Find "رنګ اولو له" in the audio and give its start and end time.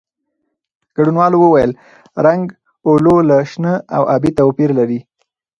2.25-3.37